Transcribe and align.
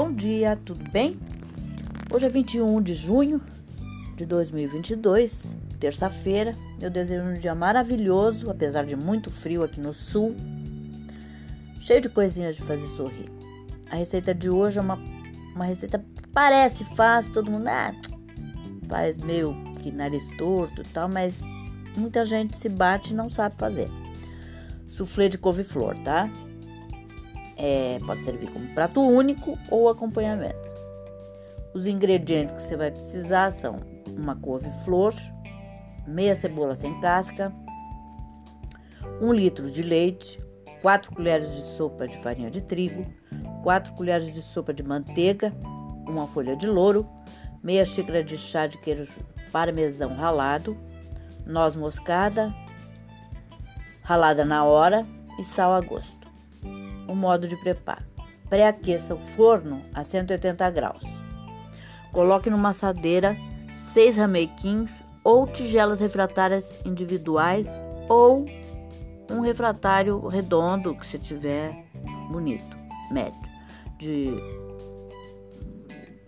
Bom 0.00 0.12
dia, 0.12 0.56
tudo 0.64 0.88
bem? 0.92 1.18
Hoje 2.08 2.24
é 2.24 2.28
21 2.28 2.80
de 2.80 2.94
junho 2.94 3.42
de 4.14 4.24
2022, 4.24 5.56
terça-feira. 5.80 6.54
Eu 6.80 6.88
desejo 6.88 7.24
um 7.24 7.34
dia 7.34 7.52
maravilhoso, 7.52 8.48
apesar 8.48 8.86
de 8.86 8.94
muito 8.94 9.28
frio 9.28 9.64
aqui 9.64 9.80
no 9.80 9.92
sul, 9.92 10.36
cheio 11.80 12.00
de 12.00 12.08
coisinhas 12.08 12.54
de 12.54 12.62
fazer 12.62 12.86
sorrir. 12.86 13.28
A 13.90 13.96
receita 13.96 14.32
de 14.32 14.48
hoje 14.48 14.78
é 14.78 14.82
uma, 14.82 15.00
uma 15.52 15.64
receita 15.64 15.98
que 15.98 16.28
parece 16.28 16.84
fácil, 16.94 17.32
todo 17.32 17.50
mundo 17.50 17.66
ah, 17.66 17.92
faz 18.88 19.18
meio 19.18 19.52
que 19.82 19.90
nariz 19.90 20.22
torto 20.38 20.80
e 20.80 20.84
tal, 20.84 21.08
mas 21.08 21.40
muita 21.96 22.24
gente 22.24 22.56
se 22.56 22.68
bate 22.68 23.12
e 23.12 23.16
não 23.16 23.28
sabe 23.28 23.56
fazer. 23.56 23.90
Suflê 24.86 25.28
de 25.28 25.38
couve-flor, 25.38 25.98
tá? 26.04 26.30
É, 27.58 27.98
pode 28.06 28.24
servir 28.24 28.50
como 28.52 28.66
prato 28.68 29.00
único 29.00 29.58
ou 29.68 29.88
acompanhamento. 29.88 30.56
Os 31.74 31.86
ingredientes 31.86 32.54
que 32.54 32.62
você 32.62 32.76
vai 32.76 32.90
precisar 32.90 33.50
são 33.50 33.76
uma 34.16 34.36
couve-flor, 34.36 35.12
meia 36.06 36.34
cebola 36.34 36.74
sem 36.74 36.98
casca, 37.00 37.52
um 39.20 39.32
litro 39.32 39.70
de 39.70 39.82
leite, 39.82 40.38
4 40.82 41.14
colheres 41.14 41.52
de 41.54 41.62
sopa 41.76 42.06
de 42.06 42.16
farinha 42.18 42.50
de 42.50 42.60
trigo, 42.60 43.02
4 43.62 43.92
colheres 43.94 44.32
de 44.32 44.40
sopa 44.40 44.72
de 44.72 44.82
manteiga, 44.82 45.52
uma 46.06 46.26
folha 46.28 46.56
de 46.56 46.66
louro, 46.66 47.06
meia 47.62 47.84
xícara 47.84 48.22
de 48.22 48.38
chá 48.38 48.66
de 48.66 48.78
queijo 48.78 49.12
parmesão 49.50 50.14
ralado, 50.14 50.76
noz 51.44 51.74
moscada, 51.74 52.54
ralada 54.02 54.44
na 54.44 54.64
hora 54.64 55.06
e 55.38 55.44
sal 55.44 55.72
a 55.72 55.80
gosto. 55.80 56.17
O 57.08 57.14
modo 57.14 57.48
de 57.48 57.56
preparo: 57.56 58.04
pré-aqueça 58.48 59.14
o 59.14 59.18
forno 59.18 59.82
a 59.94 60.04
180 60.04 60.70
graus. 60.70 61.02
Coloque 62.12 62.50
numa 62.50 62.70
assadeira 62.70 63.36
seis 63.74 64.16
ramequins 64.16 65.02
ou 65.24 65.46
tigelas 65.46 66.00
refratárias 66.00 66.74
individuais 66.84 67.80
ou 68.08 68.46
um 69.30 69.40
refratário 69.40 70.26
redondo 70.26 70.94
que 70.94 71.06
você 71.06 71.18
tiver 71.18 71.84
bonito, 72.30 72.76
médio, 73.10 73.40
de 73.98 74.32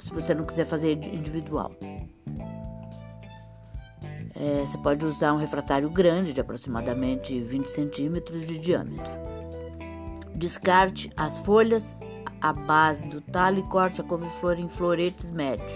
se 0.03 0.13
você 0.13 0.35
não 0.35 0.45
quiser 0.45 0.67
fazer 0.67 0.93
individual. 0.93 1.73
É, 4.35 4.63
você 4.67 4.79
pode 4.79 5.05
usar 5.05 5.33
um 5.33 5.37
refratário 5.37 5.89
grande 5.91 6.33
de 6.33 6.41
aproximadamente 6.41 7.39
20 7.41 7.67
centímetros 7.67 8.47
de 8.47 8.59
diâmetro. 8.59 9.40
Descarte 10.41 11.13
as 11.19 11.39
folhas, 11.41 12.01
a 12.41 12.51
base 12.51 13.07
do 13.07 13.21
talo 13.21 13.59
e 13.59 13.63
corte 13.65 14.01
a 14.01 14.05
couve-flor 14.05 14.59
em 14.59 14.71
floretes 14.71 15.31
médios. 15.31 15.71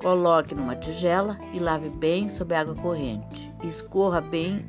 Coloque 0.00 0.54
numa 0.54 0.76
tigela 0.76 1.36
e 1.52 1.58
lave 1.58 1.90
bem 1.90 2.30
sob 2.30 2.54
água 2.54 2.76
corrente. 2.76 3.52
Escorra 3.64 4.20
bem 4.20 4.64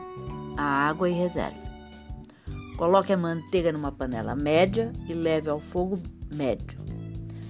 a 0.57 0.63
água 0.63 1.07
e 1.07 1.13
reserve. 1.13 1.59
Coloque 2.75 3.13
a 3.13 3.17
manteiga 3.17 3.71
numa 3.71 3.91
panela 3.91 4.35
média 4.35 4.91
e 5.07 5.13
leve 5.13 5.47
ao 5.47 5.59
fogo 5.59 6.01
médio. 6.33 6.79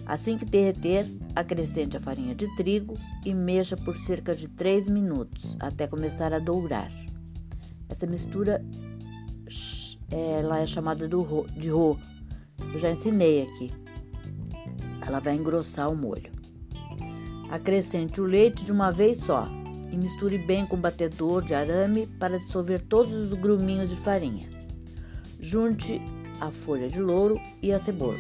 Assim 0.06 0.38
que 0.38 0.44
derreter, 0.44 1.08
acrescente 1.34 1.96
a 1.96 2.02
farinha 2.02 2.36
de 2.36 2.54
trigo 2.58 2.96
e 3.26 3.34
mexa 3.34 3.78
por 3.78 3.96
cerca 3.96 4.36
de 4.36 4.50
3 4.50 4.90
minutos 4.90 5.56
até 5.62 5.88
começar 5.88 6.34
a 6.34 6.40
dourar. 6.40 6.92
Essa 7.88 8.06
mistura 8.06 8.62
ela 10.12 10.60
é 10.60 10.66
chamada 10.66 11.08
do, 11.08 11.46
de 11.56 11.70
ro. 11.70 12.00
Eu 12.74 12.80
já 12.80 12.92
ensinei 12.92 13.44
aqui. 13.44 13.72
Ela 15.06 15.20
vai 15.20 15.36
engrossar 15.36 15.90
o 15.92 15.96
molho. 15.96 16.32
Acrescente 17.50 18.22
o 18.22 18.26
leite 18.26 18.64
de 18.64 18.72
uma 18.72 18.92
vez 18.92 19.18
só 19.20 19.46
e 19.92 19.98
misture 19.98 20.38
bem 20.38 20.66
com 20.66 20.78
batedor 20.78 21.44
de 21.44 21.56
arame 21.56 22.06
para 22.06 22.40
dissolver 22.40 22.82
todos 22.82 23.14
os 23.14 23.34
gruminhos 23.34 23.90
de 23.90 23.96
farinha. 23.96 24.48
Junte 25.40 26.02
a 26.40 26.52
folha 26.52 26.88
de 26.88 27.00
louro 27.02 27.40
e 27.62 27.72
a 27.72 27.80
cebola, 27.80 28.20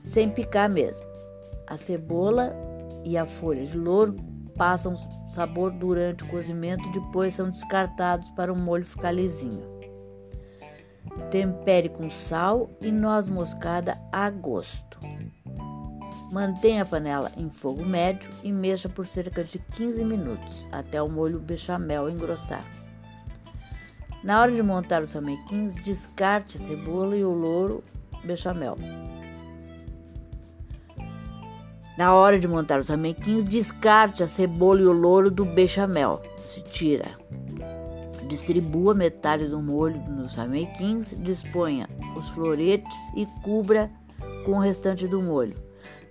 sem 0.00 0.30
picar 0.30 0.70
mesmo. 0.70 1.04
A 1.66 1.76
cebola 1.76 2.54
e 3.04 3.16
a 3.18 3.26
folha 3.26 3.64
de 3.64 3.76
louro 3.76 4.14
passam 4.56 4.96
sabor 5.28 5.72
durante 5.72 6.24
o 6.24 6.28
cozimento, 6.28 6.90
depois 6.92 7.34
são 7.34 7.50
descartados 7.50 8.28
para 8.30 8.52
o 8.52 8.58
molho 8.58 8.84
ficar 8.84 9.12
lisinho. 9.12 9.73
Tempere 11.30 11.88
com 11.88 12.10
sal 12.10 12.70
e 12.80 12.90
noz 12.90 13.28
moscada 13.28 13.96
a 14.12 14.28
gosto. 14.30 14.98
Mantenha 16.32 16.82
a 16.82 16.86
panela 16.86 17.30
em 17.36 17.48
fogo 17.48 17.84
médio 17.84 18.30
e 18.42 18.52
mexa 18.52 18.88
por 18.88 19.06
cerca 19.06 19.44
de 19.44 19.58
15 19.58 20.04
minutos 20.04 20.66
até 20.72 21.00
o 21.00 21.08
molho 21.08 21.38
bechamel 21.38 22.10
engrossar. 22.10 22.64
Na 24.24 24.40
hora 24.40 24.52
de 24.52 24.62
montar 24.62 25.02
os 25.02 25.12
ramequins, 25.12 25.74
descarte 25.74 26.56
a 26.56 26.60
cebola 26.60 27.16
e 27.16 27.24
o 27.24 27.30
louro 27.30 27.84
bechamel. 28.24 28.76
Na 31.96 32.12
hora 32.14 32.38
de 32.38 32.48
montar 32.48 32.80
os 32.80 32.88
ramequins, 32.88 33.44
descarte 33.44 34.22
a 34.22 34.28
cebola 34.28 34.80
e 34.80 34.86
o 34.86 34.92
louro 34.92 35.30
do 35.30 35.44
bechamel. 35.44 36.20
Se 36.48 36.60
tira. 36.62 37.23
Distribua 38.28 38.94
metade 38.94 39.46
do 39.46 39.60
molho 39.60 40.00
nos 40.08 40.36
ramequins, 40.36 41.14
disponha 41.18 41.88
os 42.16 42.28
floretes 42.30 43.12
e 43.14 43.26
cubra 43.42 43.90
com 44.44 44.52
o 44.52 44.60
restante 44.60 45.06
do 45.06 45.20
molho. 45.22 45.54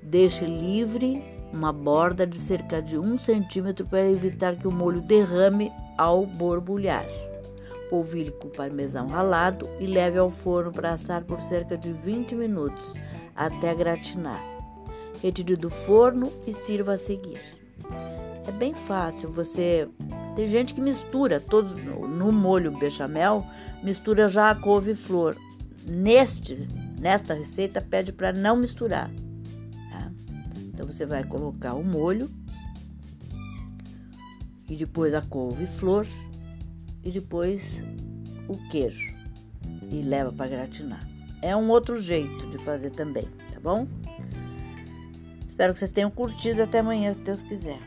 Deixe 0.01 0.45
livre 0.45 1.23
uma 1.51 1.71
borda 1.71 2.25
de 2.25 2.39
cerca 2.39 2.81
de 2.81 2.97
um 2.97 3.17
centímetro 3.17 3.87
para 3.87 4.09
evitar 4.09 4.55
que 4.55 4.67
o 4.67 4.71
molho 4.71 5.01
derrame 5.01 5.71
ao 5.97 6.25
borbulhar. 6.25 7.05
Polvilhe 7.89 8.31
com 8.31 8.49
parmesão 8.49 9.07
ralado 9.07 9.69
e 9.79 9.85
leve 9.85 10.17
ao 10.17 10.29
forno 10.29 10.71
para 10.71 10.93
assar 10.93 11.23
por 11.23 11.39
cerca 11.41 11.77
de 11.77 11.93
20 11.93 12.35
minutos 12.35 12.93
até 13.35 13.73
gratinar. 13.73 14.41
Retire 15.21 15.55
do 15.55 15.69
forno 15.69 16.31
e 16.45 16.51
sirva 16.51 16.93
a 16.93 16.97
seguir. 16.97 17.39
É 18.47 18.51
bem 18.51 18.73
fácil, 18.73 19.29
você 19.29 19.87
tem 20.35 20.47
gente 20.47 20.73
que 20.73 20.81
mistura 20.81 21.39
todos 21.39 21.73
no 21.83 22.31
molho 22.31 22.71
bechamel, 22.71 23.45
mistura 23.83 24.27
já 24.27 24.49
a 24.49 24.55
couve-flor. 24.55 25.35
Neste, 25.85 26.67
nesta 26.99 27.33
receita 27.33 27.81
pede 27.81 28.11
para 28.11 28.31
não 28.31 28.55
misturar. 28.55 29.09
Tá? 29.89 30.11
Então 30.57 30.87
você 30.87 31.05
vai 31.05 31.23
colocar 31.23 31.73
o 31.73 31.83
molho 31.83 32.29
e 34.69 34.75
depois 34.75 35.13
a 35.13 35.21
couve-flor 35.21 36.07
e 37.03 37.11
depois 37.11 37.83
o 38.47 38.57
queijo 38.69 39.13
e 39.91 40.01
leva 40.01 40.31
para 40.31 40.49
gratinar. 40.49 41.05
É 41.41 41.55
um 41.55 41.69
outro 41.69 42.01
jeito 42.01 42.49
de 42.49 42.57
fazer 42.59 42.91
também, 42.91 43.25
tá 43.53 43.59
bom? 43.61 43.87
Espero 45.47 45.73
que 45.73 45.79
vocês 45.79 45.91
tenham 45.91 46.09
curtido 46.09 46.63
até 46.63 46.79
amanhã, 46.79 47.13
se 47.13 47.21
Deus 47.21 47.41
quiser. 47.41 47.79